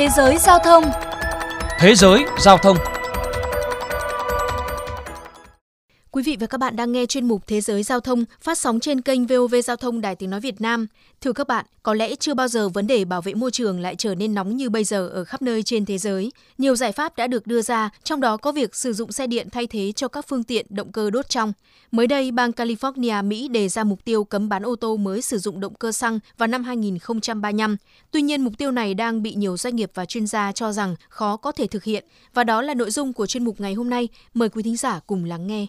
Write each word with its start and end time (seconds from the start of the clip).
Thế 0.00 0.08
giới 0.08 0.36
giao 0.38 0.58
thông. 0.58 0.84
Thế 1.78 1.94
giới 1.94 2.24
giao 2.38 2.58
thông. 2.58 2.76
Quý 6.20 6.24
vị 6.24 6.36
và 6.40 6.46
các 6.46 6.58
bạn 6.58 6.76
đang 6.76 6.92
nghe 6.92 7.06
chuyên 7.06 7.28
mục 7.28 7.46
Thế 7.46 7.60
giới 7.60 7.82
giao 7.82 8.00
thông 8.00 8.24
phát 8.40 8.58
sóng 8.58 8.80
trên 8.80 9.00
kênh 9.00 9.26
VOV 9.26 9.54
Giao 9.64 9.76
thông 9.76 10.00
Đài 10.00 10.16
Tiếng 10.16 10.30
Nói 10.30 10.40
Việt 10.40 10.60
Nam. 10.60 10.86
Thưa 11.20 11.32
các 11.32 11.48
bạn, 11.48 11.66
có 11.82 11.94
lẽ 11.94 12.14
chưa 12.16 12.34
bao 12.34 12.48
giờ 12.48 12.68
vấn 12.68 12.86
đề 12.86 13.04
bảo 13.04 13.22
vệ 13.22 13.34
môi 13.34 13.50
trường 13.50 13.80
lại 13.80 13.96
trở 13.96 14.14
nên 14.14 14.34
nóng 14.34 14.56
như 14.56 14.70
bây 14.70 14.84
giờ 14.84 15.08
ở 15.08 15.24
khắp 15.24 15.42
nơi 15.42 15.62
trên 15.62 15.84
thế 15.84 15.98
giới. 15.98 16.32
Nhiều 16.58 16.76
giải 16.76 16.92
pháp 16.92 17.16
đã 17.16 17.26
được 17.26 17.46
đưa 17.46 17.62
ra, 17.62 17.90
trong 18.04 18.20
đó 18.20 18.36
có 18.36 18.52
việc 18.52 18.74
sử 18.74 18.92
dụng 18.92 19.12
xe 19.12 19.26
điện 19.26 19.50
thay 19.50 19.66
thế 19.66 19.92
cho 19.92 20.08
các 20.08 20.26
phương 20.28 20.44
tiện 20.44 20.66
động 20.68 20.92
cơ 20.92 21.10
đốt 21.10 21.28
trong. 21.28 21.52
Mới 21.90 22.06
đây, 22.06 22.30
bang 22.30 22.50
California, 22.50 23.24
Mỹ 23.24 23.48
đề 23.48 23.68
ra 23.68 23.84
mục 23.84 24.04
tiêu 24.04 24.24
cấm 24.24 24.48
bán 24.48 24.62
ô 24.62 24.76
tô 24.76 24.96
mới 24.96 25.22
sử 25.22 25.38
dụng 25.38 25.60
động 25.60 25.74
cơ 25.74 25.92
xăng 25.92 26.18
vào 26.38 26.46
năm 26.46 26.64
2035. 26.64 27.76
Tuy 28.10 28.22
nhiên, 28.22 28.44
mục 28.44 28.52
tiêu 28.58 28.70
này 28.70 28.94
đang 28.94 29.22
bị 29.22 29.34
nhiều 29.34 29.56
doanh 29.56 29.76
nghiệp 29.76 29.90
và 29.94 30.04
chuyên 30.04 30.26
gia 30.26 30.52
cho 30.52 30.72
rằng 30.72 30.94
khó 31.08 31.36
có 31.36 31.52
thể 31.52 31.66
thực 31.66 31.84
hiện. 31.84 32.04
Và 32.34 32.44
đó 32.44 32.62
là 32.62 32.74
nội 32.74 32.90
dung 32.90 33.12
của 33.12 33.26
chuyên 33.26 33.44
mục 33.44 33.60
ngày 33.60 33.74
hôm 33.74 33.90
nay. 33.90 34.08
Mời 34.34 34.48
quý 34.48 34.62
thính 34.62 34.76
giả 34.76 35.00
cùng 35.06 35.24
lắng 35.24 35.46
nghe. 35.46 35.66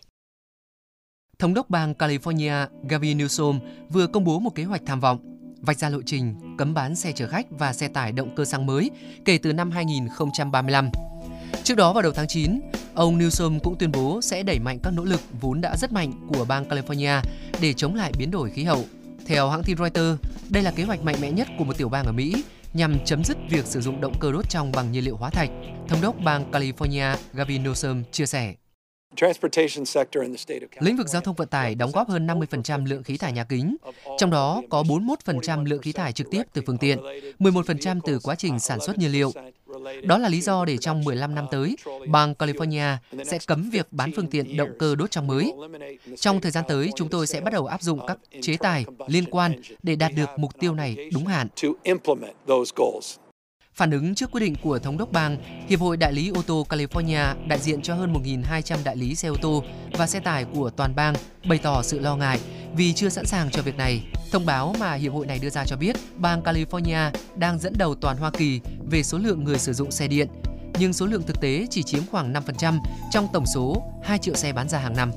Thống 1.42 1.54
đốc 1.54 1.70
bang 1.70 1.94
California 1.94 2.68
Gavin 2.90 3.18
Newsom 3.18 3.60
vừa 3.90 4.08
công 4.08 4.24
bố 4.24 4.40
một 4.40 4.56
kế 4.56 4.64
hoạch 4.64 4.82
tham 4.86 5.00
vọng 5.00 5.20
vạch 5.62 5.78
ra 5.78 5.90
lộ 5.90 6.02
trình 6.06 6.36
cấm 6.58 6.74
bán 6.74 6.96
xe 6.96 7.12
chở 7.12 7.28
khách 7.28 7.46
và 7.50 7.74
xe 7.74 7.88
tải 7.88 8.12
động 8.12 8.36
cơ 8.36 8.46
xăng 8.46 8.66
mới 8.66 8.92
kể 9.26 9.38
từ 9.38 9.54
năm 9.54 9.72
2035. 9.72 10.90
Trước 11.64 11.76
đó 11.76 11.94
vào 11.94 12.02
đầu 12.02 12.12
tháng 12.12 12.28
9, 12.28 12.60
ông 12.94 13.20
Newsom 13.20 13.60
cũng 13.60 13.78
tuyên 13.78 13.92
bố 13.92 14.22
sẽ 14.22 14.44
đẩy 14.44 14.60
mạnh 14.60 14.80
các 14.84 14.94
nỗ 14.94 15.04
lực 15.04 15.22
vốn 15.42 15.62
đã 15.62 15.78
rất 15.78 15.92
mạnh 15.92 16.12
của 16.34 16.46
bang 16.46 16.66
California 16.70 17.22
để 17.62 17.74
chống 17.74 17.96
lại 17.96 18.12
biến 18.18 18.32
đổi 18.32 18.50
khí 18.50 18.64
hậu. 18.64 18.86
Theo 19.26 19.50
hãng 19.50 19.64
tin 19.64 19.78
Reuters, 19.78 20.22
đây 20.50 20.64
là 20.64 20.72
kế 20.72 20.84
hoạch 20.84 21.04
mạnh 21.04 21.16
mẽ 21.22 21.32
nhất 21.32 21.48
của 21.58 21.64
một 21.64 21.78
tiểu 21.78 21.90
bang 21.90 22.06
ở 22.06 22.12
Mỹ 22.12 22.44
nhằm 22.74 23.06
chấm 23.06 23.24
dứt 23.24 23.38
việc 23.50 23.66
sử 23.66 23.82
dụng 23.82 24.02
động 24.02 24.20
cơ 24.20 24.32
đốt 24.32 24.50
trong 24.50 24.72
bằng 24.72 24.92
nhiên 24.92 25.04
liệu 25.04 25.16
hóa 25.16 25.30
thạch. 25.30 25.50
Thống 25.88 26.02
đốc 26.02 26.16
bang 26.24 26.52
California 26.52 27.16
Gavin 27.34 27.64
Newsom 27.64 28.04
chia 28.12 28.26
sẻ. 28.26 28.54
Lĩnh 30.80 30.98
vực 30.98 31.08
giao 31.08 31.22
thông 31.22 31.36
vận 31.36 31.48
tải 31.48 31.76
đóng 31.76 31.92
góp 31.92 32.10
hơn 32.10 32.28
50% 32.28 32.86
lượng 32.86 33.04
khí 33.04 33.18
thải 33.18 33.34
nhà 33.34 33.44
kính, 33.44 33.76
trong 34.18 34.30
đó 34.30 34.62
có 34.70 34.84
41% 34.84 35.66
lượng 35.66 35.82
khí 35.82 35.92
thải 35.92 36.14
trực 36.14 36.32
tiếp 36.32 36.44
từ 36.54 36.62
phương 36.68 36.78
tiện, 36.78 37.00
11% 37.40 38.00
từ 38.06 38.20
quá 38.24 38.36
trình 38.36 38.60
sản 38.60 38.80
xuất 38.80 38.98
nhiên 38.98 39.12
liệu. 39.12 39.32
Đó 40.04 40.18
là 40.18 40.30
lý 40.30 40.42
do 40.42 40.66
để 40.66 40.78
trong 40.78 41.04
15 41.04 41.36
năm 41.36 41.46
tới, 41.52 41.76
bang 42.08 42.34
California 42.40 42.98
sẽ 43.26 43.40
cấm 43.48 43.70
việc 43.70 43.88
bán 43.92 44.12
phương 44.16 44.28
tiện 44.28 44.58
động 44.58 44.72
cơ 44.80 44.96
đốt 44.96 45.12
trong 45.12 45.28
mới. 45.28 45.54
Trong 46.16 46.42
thời 46.42 46.52
gian 46.52 46.64
tới, 46.68 46.90
chúng 46.96 47.10
tôi 47.10 47.28
sẽ 47.28 47.42
bắt 47.42 47.54
đầu 47.54 47.66
áp 47.66 47.82
dụng 47.82 48.00
các 48.08 48.18
chế 48.42 48.58
tài 48.58 48.86
liên 49.08 49.26
quan 49.32 49.62
để 49.84 49.96
đạt 49.96 50.12
được 50.16 50.30
mục 50.38 50.60
tiêu 50.60 50.74
này 50.74 51.10
đúng 51.14 51.26
hạn. 51.26 51.48
Phản 53.76 53.92
ứng 53.92 54.16
trước 54.16 54.32
quyết 54.32 54.42
định 54.42 54.56
của 54.64 54.80
Thống 54.80 54.98
đốc 54.98 55.12
bang, 55.12 55.38
Hiệp 55.68 55.80
hội 55.80 55.98
Đại 55.98 56.14
lý 56.14 56.32
ô 56.36 56.42
tô 56.48 56.66
California 56.70 57.48
đại 57.48 57.60
diện 57.60 57.82
cho 57.82 57.96
hơn 57.96 58.14
1.200 58.14 58.78
đại 58.84 58.96
lý 58.96 59.16
xe 59.16 59.28
ô 59.28 59.36
tô 59.42 59.64
và 59.94 60.08
xe 60.08 60.20
tải 60.20 60.46
của 60.46 60.70
toàn 60.70 60.96
bang 60.96 61.14
bày 61.46 61.58
tỏ 61.58 61.82
sự 61.82 62.00
lo 62.00 62.16
ngại 62.16 62.40
vì 62.76 62.94
chưa 62.94 63.10
sẵn 63.10 63.26
sàng 63.26 63.52
cho 63.52 63.62
việc 63.62 63.78
này. 63.78 64.04
Thông 64.32 64.46
báo 64.46 64.76
mà 64.80 64.94
hiệp 64.94 65.14
hội 65.14 65.26
này 65.26 65.40
đưa 65.40 65.50
ra 65.50 65.66
cho 65.66 65.76
biết 65.76 65.96
bang 66.16 66.42
California 66.42 67.12
đang 67.36 67.60
dẫn 67.60 67.74
đầu 67.78 67.96
toàn 67.96 68.18
Hoa 68.18 68.32
Kỳ 68.32 68.60
về 68.90 69.04
số 69.04 69.18
lượng 69.18 69.44
người 69.44 69.60
sử 69.60 69.74
dụng 69.74 69.92
xe 69.92 70.08
điện, 70.08 70.28
nhưng 70.80 70.94
số 70.94 71.06
lượng 71.06 71.24
thực 71.24 71.42
tế 71.42 71.68
chỉ 71.70 71.84
chiếm 71.84 72.02
khoảng 72.12 72.34
5% 72.34 72.80
trong 73.12 73.28
tổng 73.34 73.46
số 73.46 73.84
2 74.04 74.18
triệu 74.18 74.36
xe 74.36 74.54
bán 74.54 74.70
ra 74.70 74.80
hàng 74.80 74.96
năm. 74.96 75.12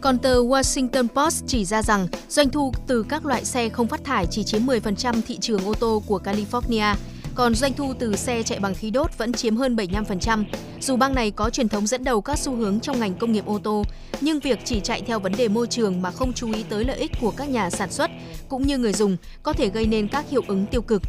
Còn 0.00 0.18
tờ 0.18 0.42
Washington 0.42 1.08
Post 1.08 1.44
chỉ 1.46 1.64
ra 1.64 1.82
rằng 1.82 2.08
doanh 2.28 2.50
thu 2.50 2.72
từ 2.86 3.02
các 3.02 3.26
loại 3.26 3.44
xe 3.44 3.68
không 3.68 3.88
phát 3.88 4.04
thải 4.04 4.26
chỉ 4.30 4.44
chiếm 4.44 4.62
10% 4.66 5.20
thị 5.26 5.38
trường 5.40 5.64
ô 5.64 5.74
tô 5.74 6.02
của 6.06 6.20
California– 6.24 6.94
còn 7.34 7.54
doanh 7.54 7.72
thu 7.72 7.94
từ 7.98 8.16
xe 8.16 8.42
chạy 8.42 8.58
bằng 8.58 8.74
khí 8.74 8.90
đốt 8.90 9.18
vẫn 9.18 9.32
chiếm 9.32 9.56
hơn 9.56 9.76
75%. 9.76 10.44
Dù 10.80 10.96
bang 10.96 11.14
này 11.14 11.30
có 11.30 11.50
truyền 11.50 11.68
thống 11.68 11.86
dẫn 11.86 12.04
đầu 12.04 12.20
các 12.20 12.38
xu 12.38 12.56
hướng 12.56 12.80
trong 12.80 13.00
ngành 13.00 13.14
công 13.14 13.32
nghiệp 13.32 13.46
ô 13.46 13.58
tô, 13.58 13.84
nhưng 14.20 14.40
việc 14.40 14.58
chỉ 14.64 14.80
chạy 14.80 15.02
theo 15.06 15.20
vấn 15.20 15.32
đề 15.36 15.48
môi 15.48 15.66
trường 15.66 16.02
mà 16.02 16.10
không 16.10 16.32
chú 16.32 16.52
ý 16.52 16.62
tới 16.68 16.84
lợi 16.84 16.98
ích 16.98 17.10
của 17.20 17.30
các 17.30 17.48
nhà 17.48 17.70
sản 17.70 17.90
xuất 17.90 18.10
cũng 18.48 18.66
như 18.66 18.78
người 18.78 18.92
dùng 18.92 19.16
có 19.42 19.52
thể 19.52 19.68
gây 19.68 19.86
nên 19.86 20.08
các 20.08 20.30
hiệu 20.30 20.42
ứng 20.48 20.66
tiêu 20.66 20.82
cực. 20.82 21.02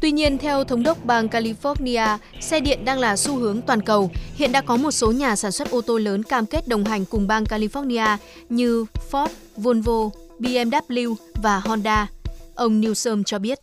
Tuy 0.00 0.12
nhiên, 0.12 0.38
theo 0.38 0.64
thống 0.64 0.82
đốc 0.82 1.04
bang 1.04 1.28
California, 1.28 2.18
xe 2.40 2.60
điện 2.60 2.84
đang 2.84 2.98
là 2.98 3.16
xu 3.16 3.36
hướng 3.36 3.62
toàn 3.62 3.82
cầu. 3.82 4.10
Hiện 4.34 4.52
đã 4.52 4.60
có 4.60 4.76
một 4.76 4.90
số 4.90 5.12
nhà 5.12 5.36
sản 5.36 5.52
xuất 5.52 5.70
ô 5.70 5.80
tô 5.80 5.98
lớn 5.98 6.22
cam 6.22 6.46
kết 6.46 6.68
đồng 6.68 6.84
hành 6.84 7.04
cùng 7.04 7.26
bang 7.26 7.44
California 7.44 8.16
như 8.48 8.84
Ford, 9.10 9.28
Volvo, 9.56 10.10
BMW 10.38 11.14
và 11.42 11.58
Honda. 11.58 12.06
Ông 12.54 12.80
Newsom 12.80 13.22
cho 13.22 13.38
biết. 13.38 13.58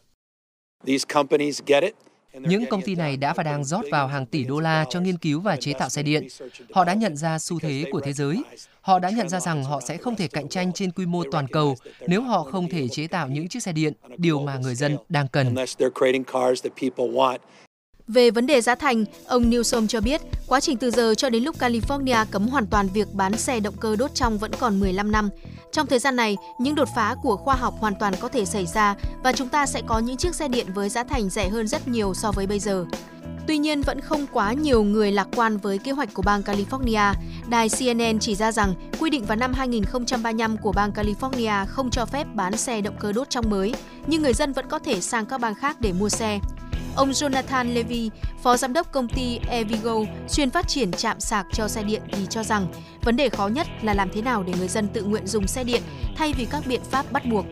Những 2.34 2.66
công 2.70 2.82
ty 2.82 2.96
này 2.96 3.18
đã 3.18 3.34
và 3.34 3.44
đang 3.44 3.64
rót 3.64 3.82
vào 3.92 4.08
hàng 4.08 4.26
tỷ 4.26 4.44
đô 4.44 4.60
la 4.60 4.86
cho 4.90 5.00
nghiên 5.00 5.18
cứu 5.18 5.42
và 5.42 5.56
chế 5.56 5.74
tạo 5.74 5.90
xe 5.90 6.04
điện. 6.04 6.28
Họ 6.74 6.86
đã 6.86 6.94
nhận 6.94 7.18
ra 7.18 7.40
xu 7.40 7.60
thế 7.60 7.86
của 7.92 8.00
thế 8.00 8.14
giới. 8.14 8.44
Họ 8.82 9.00
đã 9.00 9.10
nhận 9.10 9.30
ra 9.30 9.40
rằng 9.40 9.64
họ 9.64 9.82
sẽ 9.82 9.98
không 9.98 10.16
thể 10.16 10.28
cạnh 10.28 10.50
tranh 10.50 10.74
trên 10.74 10.92
quy 10.92 11.06
mô 11.06 11.24
toàn 11.32 11.48
cầu 11.48 11.76
nếu 12.08 12.22
họ 12.22 12.44
không 12.44 12.70
thể 12.70 12.88
chế 12.88 13.08
tạo 13.08 13.28
những 13.28 13.48
chiếc 13.48 13.64
xe 13.64 13.72
điện, 13.72 13.94
điều 14.18 14.40
mà 14.40 14.58
người 14.58 14.76
dân 14.76 14.98
đang 15.10 15.28
cần. 15.28 15.56
Về 18.08 18.32
vấn 18.32 18.48
đề 18.48 18.62
giá 18.62 18.76
thành, 18.76 19.06
ông 19.26 19.50
Newsom 19.50 19.88
cho 19.88 20.02
biết, 20.02 20.22
quá 20.48 20.60
trình 20.60 20.78
từ 20.78 20.92
giờ 20.92 21.14
cho 21.18 21.30
đến 21.30 21.44
lúc 21.44 21.60
California 21.60 22.26
cấm 22.32 22.48
hoàn 22.48 22.68
toàn 22.68 22.88
việc 22.94 23.08
bán 23.14 23.38
xe 23.38 23.60
động 23.60 23.76
cơ 23.80 23.96
đốt 23.96 24.14
trong 24.14 24.38
vẫn 24.38 24.52
còn 24.60 24.80
15 24.80 25.12
năm. 25.12 25.30
Trong 25.72 25.88
thời 25.88 26.00
gian 26.00 26.16
này, 26.16 26.38
những 26.58 26.76
đột 26.76 26.88
phá 26.96 27.16
của 27.22 27.38
khoa 27.38 27.56
học 27.56 27.74
hoàn 27.80 27.96
toàn 28.00 28.14
có 28.20 28.28
thể 28.28 28.46
xảy 28.46 28.66
ra 28.66 28.96
và 29.24 29.32
chúng 29.32 29.50
ta 29.50 29.66
sẽ 29.66 29.82
có 29.88 30.00
những 30.00 30.18
chiếc 30.18 30.36
xe 30.36 30.48
điện 30.48 30.68
với 30.74 30.90
giá 30.90 31.04
thành 31.04 31.30
rẻ 31.30 31.50
hơn 31.50 31.68
rất 31.68 31.88
nhiều 31.88 32.14
so 32.14 32.32
với 32.32 32.48
bây 32.48 32.60
giờ. 32.60 32.86
Tuy 33.48 33.58
nhiên, 33.58 33.82
vẫn 33.82 34.02
không 34.02 34.26
quá 34.32 34.54
nhiều 34.54 34.84
người 34.84 35.12
lạc 35.12 35.28
quan 35.36 35.58
với 35.58 35.78
kế 35.78 35.92
hoạch 35.92 36.14
của 36.14 36.22
bang 36.22 36.42
California. 36.42 37.14
Đài 37.48 37.70
CNN 37.70 38.20
chỉ 38.20 38.36
ra 38.36 38.52
rằng 38.52 38.74
quy 39.00 39.10
định 39.10 39.26
vào 39.26 39.36
năm 39.36 39.54
2035 39.54 40.58
của 40.58 40.72
bang 40.72 40.92
California 40.92 41.66
không 41.66 41.90
cho 41.90 42.06
phép 42.06 42.28
bán 42.34 42.58
xe 42.58 42.82
động 42.82 42.96
cơ 43.00 43.12
đốt 43.12 43.30
trong 43.30 43.50
mới, 43.50 43.74
nhưng 44.08 44.22
người 44.22 44.34
dân 44.34 44.54
vẫn 44.54 44.66
có 44.70 44.80
thể 44.80 45.02
sang 45.02 45.26
các 45.26 45.42
bang 45.42 45.56
khác 45.56 45.82
để 45.82 45.94
mua 45.94 46.10
xe. 46.10 46.40
Ông 47.00 47.12
Jonathan 47.12 47.74
Levy, 47.74 48.10
phó 48.44 48.58
giám 48.58 48.74
đốc 48.74 48.92
công 48.92 49.08
ty 49.08 49.40
Evigo, 49.50 49.96
chuyên 50.32 50.50
phát 50.50 50.68
triển 50.68 50.92
chạm 50.92 51.20
sạc 51.20 51.46
cho 51.54 51.68
xe 51.68 51.84
điện 51.84 52.02
thì 52.12 52.26
cho 52.30 52.44
rằng 52.44 52.68
vấn 53.04 53.16
đề 53.16 53.30
khó 53.30 53.48
nhất 53.48 53.68
là 53.82 53.94
làm 53.94 54.10
thế 54.14 54.22
nào 54.22 54.44
để 54.44 54.54
người 54.58 54.68
dân 54.68 54.88
tự 54.88 55.04
nguyện 55.04 55.28
dùng 55.28 55.48
xe 55.48 55.64
điện 55.64 55.82
thay 56.16 56.34
vì 56.34 56.46
các 56.46 56.64
biện 56.68 56.82
pháp 56.92 57.12
bắt 57.12 57.26
buộc. 57.26 57.46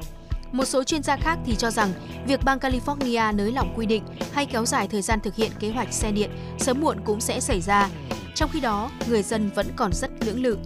Một 0.52 0.66
số 0.66 0.84
chuyên 0.84 1.04
gia 1.04 1.18
khác 1.18 1.40
thì 1.46 1.56
cho 1.56 1.72
rằng 1.72 1.94
việc 2.28 2.44
bang 2.44 2.60
California 2.60 3.36
nới 3.36 3.52
lỏng 3.52 3.74
quy 3.76 3.86
định 3.86 4.04
hay 4.32 4.46
kéo 4.46 4.66
dài 4.66 4.88
thời 4.88 5.02
gian 5.02 5.20
thực 5.20 5.36
hiện 5.36 5.52
kế 5.60 5.70
hoạch 5.70 5.94
xe 5.94 6.12
điện 6.12 6.30
sớm 6.60 6.82
muộn 6.82 6.98
cũng 7.06 7.22
sẽ 7.22 7.40
xảy 7.40 7.62
ra. 7.62 7.90
Trong 8.36 8.50
khi 8.54 8.60
đó, 8.60 8.92
người 9.10 9.24
dân 9.24 9.50
vẫn 9.56 9.68
còn 9.76 9.94
rất 9.94 10.12
lưỡng 10.26 10.44
lự. 10.44 10.58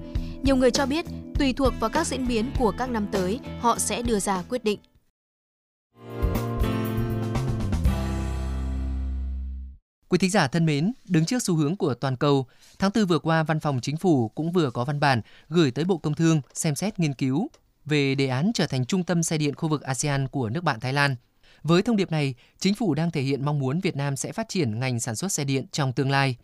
Nhiều 0.44 0.56
người 0.56 0.72
cho 0.72 0.86
biết, 0.86 1.06
tùy 1.40 1.54
thuộc 1.54 1.74
vào 1.80 1.90
các 1.90 2.08
diễn 2.08 2.28
biến 2.28 2.52
của 2.60 2.74
các 2.78 2.90
năm 2.90 3.08
tới, 3.12 3.40
họ 3.60 3.80
sẽ 3.80 4.02
đưa 4.02 4.20
ra 4.20 4.44
quyết 4.50 4.64
định. 4.64 4.80
Quý 10.12 10.18
thính 10.18 10.30
giả 10.30 10.48
thân 10.48 10.66
mến, 10.66 10.94
đứng 11.06 11.26
trước 11.26 11.44
xu 11.44 11.56
hướng 11.56 11.76
của 11.76 11.94
toàn 11.94 12.16
cầu, 12.16 12.46
tháng 12.80 12.92
4 12.96 13.06
vừa 13.06 13.20
qua 13.20 13.44
Văn 13.44 13.60
phòng 13.60 13.80
Chính 13.82 13.98
phủ 13.98 14.30
cũng 14.30 14.52
vừa 14.52 14.72
có 14.72 14.86
văn 14.86 15.00
bản 15.00 15.22
gửi 15.50 15.72
tới 15.72 15.86
Bộ 15.86 15.98
Công 15.98 16.14
Thương 16.14 16.42
xem 16.54 16.76
xét 16.76 17.00
nghiên 17.00 17.14
cứu 17.14 17.48
về 17.86 18.16
đề 18.16 18.28
án 18.28 18.52
trở 18.54 18.68
thành 18.68 18.86
trung 18.86 19.04
tâm 19.04 19.24
xe 19.24 19.38
điện 19.38 19.56
khu 19.56 19.70
vực 19.70 19.82
ASEAN 19.82 20.28
của 20.28 20.50
nước 20.50 20.64
bạn 20.64 20.80
Thái 20.80 20.94
Lan. 20.94 21.16
Với 21.64 21.82
thông 21.82 21.96
điệp 21.96 22.12
này, 22.12 22.36
chính 22.60 22.76
phủ 22.76 22.94
đang 22.94 23.12
thể 23.12 23.22
hiện 23.22 23.46
mong 23.46 23.60
muốn 23.60 23.80
Việt 23.80 23.96
Nam 23.96 24.16
sẽ 24.16 24.32
phát 24.32 24.50
triển 24.50 24.80
ngành 24.80 25.00
sản 25.00 25.16
xuất 25.16 25.32
xe 25.32 25.44
điện 25.44 25.66
trong 25.72 25.94
tương 25.94 26.12
lai. 26.12 26.36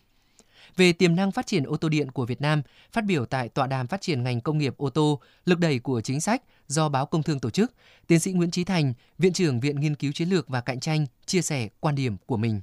Về 0.75 0.94
tiềm 0.94 1.16
năng 1.16 1.31
phát 1.31 1.47
triển 1.47 1.63
ô 1.63 1.78
tô 1.78 1.89
điện 1.89 2.11
của 2.11 2.25
Việt 2.25 2.41
Nam, 2.41 2.61
phát 2.91 3.05
biểu 3.05 3.25
tại 3.25 3.49
tọa 3.49 3.67
đàm 3.67 3.88
phát 3.88 4.01
triển 4.01 4.23
ngành 4.23 4.41
công 4.41 4.57
nghiệp 4.57 4.78
ô 4.78 4.89
tô, 4.89 5.22
lực 5.45 5.59
đẩy 5.59 5.79
của 5.79 6.01
chính 6.01 6.22
sách 6.22 6.41
do 6.67 6.89
báo 6.89 7.05
Công 7.05 7.23
Thương 7.23 7.39
tổ 7.39 7.49
chức, 7.49 7.73
tiến 8.07 8.19
sĩ 8.19 8.31
Nguyễn 8.31 8.51
Trí 8.51 8.63
Thành, 8.63 8.94
Viện 9.17 9.34
trưởng 9.34 9.59
Viện 9.59 9.79
Nghiên 9.79 9.95
cứu 9.95 10.11
Chiến 10.11 10.29
lược 10.29 10.47
và 10.47 10.61
Cạnh 10.61 10.79
tranh 10.79 11.05
chia 11.25 11.41
sẻ 11.41 11.69
quan 11.79 11.95
điểm 11.95 12.17
của 12.25 12.37
mình. 12.37 12.61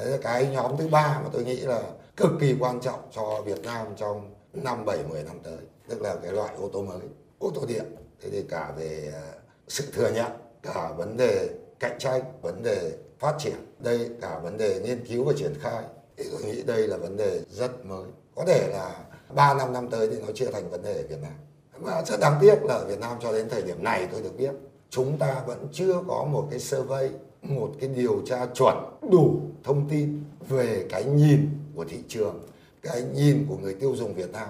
Đấy 0.00 0.10
là 0.10 0.18
cái 0.22 0.48
nhóm 0.52 0.76
thứ 0.76 0.88
ba 0.88 1.20
mà 1.24 1.30
tôi 1.32 1.44
nghĩ 1.44 1.56
là 1.56 1.82
cực 2.16 2.30
kỳ 2.40 2.56
quan 2.60 2.80
trọng 2.80 3.00
cho 3.12 3.42
Việt 3.44 3.64
Nam 3.64 3.86
trong 3.96 4.34
năm 4.52 4.84
7 4.84 4.98
10 5.08 5.22
năm 5.22 5.38
tới, 5.42 5.58
tức 5.88 6.02
là 6.02 6.16
cái 6.22 6.32
loại 6.32 6.54
ô 6.60 6.68
tô 6.72 6.82
mới, 6.82 7.00
ô 7.38 7.50
tô 7.54 7.62
điện. 7.68 7.84
Thế 8.20 8.30
thì 8.30 8.42
cả 8.42 8.72
về 8.76 9.12
à, 9.14 9.22
sự 9.68 9.84
thừa 9.92 10.10
nhận, 10.14 10.32
cả 10.62 10.92
vấn 10.96 11.16
đề 11.16 11.48
cạnh 11.80 11.98
tranh, 11.98 12.22
vấn 12.42 12.62
đề 12.62 12.92
phát 13.18 13.34
triển, 13.38 13.56
đây 13.78 14.10
cả 14.20 14.38
vấn 14.38 14.56
đề 14.56 14.80
nghiên 14.80 15.06
cứu 15.06 15.24
và 15.24 15.32
triển 15.36 15.54
khai 15.60 15.82
thì 16.16 16.24
tôi 16.32 16.42
nghĩ 16.42 16.62
đây 16.62 16.88
là 16.88 16.96
vấn 16.96 17.16
đề 17.16 17.40
rất 17.50 17.86
mới. 17.86 18.06
Có 18.34 18.44
thể 18.46 18.68
là 18.72 18.94
3 19.34 19.54
năm 19.54 19.72
năm 19.72 19.90
tới 19.90 20.08
thì 20.10 20.16
nó 20.20 20.32
chưa 20.34 20.50
thành 20.50 20.70
vấn 20.70 20.82
đề 20.82 20.94
ở 20.94 21.02
Việt 21.08 21.18
Nam. 21.22 21.32
Và 21.78 22.02
rất 22.06 22.20
đáng 22.20 22.38
tiếc 22.40 22.64
là 22.64 22.74
ở 22.74 22.84
Việt 22.88 23.00
Nam 23.00 23.16
cho 23.22 23.32
đến 23.32 23.48
thời 23.48 23.62
điểm 23.62 23.84
này 23.84 24.08
tôi 24.12 24.22
được 24.22 24.36
biết 24.38 24.52
chúng 24.90 25.18
ta 25.18 25.42
vẫn 25.46 25.68
chưa 25.72 25.94
có 26.08 26.24
một 26.24 26.46
cái 26.50 26.60
survey 26.60 27.10
một 27.42 27.70
cái 27.80 27.88
điều 27.88 28.22
tra 28.26 28.46
chuẩn 28.54 28.76
đủ 29.10 29.40
thông 29.64 29.88
tin 29.90 30.22
về 30.48 30.86
cái 30.90 31.04
nhìn 31.04 31.48
của 31.74 31.84
thị 31.84 31.98
trường 32.08 32.40
cái 32.82 33.02
nhìn 33.14 33.46
của 33.48 33.56
người 33.56 33.74
tiêu 33.74 33.96
dùng 33.96 34.14
Việt 34.14 34.30
Nam 34.32 34.48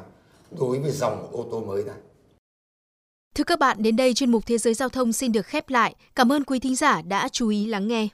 đối 0.59 0.79
với 0.79 0.91
dòng 0.91 1.33
ô 1.33 1.47
tô 1.51 1.61
mới 1.61 1.85
này. 1.85 1.97
Thưa 3.35 3.45
các 3.45 3.59
bạn, 3.59 3.83
đến 3.83 3.97
đây 3.97 4.15
chuyên 4.15 4.31
mục 4.31 4.47
Thế 4.47 4.59
giới 4.59 4.75
Giao 4.75 4.89
thông 4.89 5.13
xin 5.13 5.33
được 5.33 5.47
khép 5.47 5.71
lại. 5.71 5.95
Cảm 6.15 6.33
ơn 6.33 6.45
quý 6.45 6.59
thính 6.59 6.77
giả 6.77 7.03
đã 7.03 7.29
chú 7.29 7.49
ý 7.49 7.67
lắng 7.67 7.89
nghe. 7.89 8.09